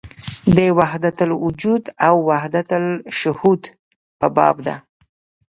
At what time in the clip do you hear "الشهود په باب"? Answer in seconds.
2.81-4.55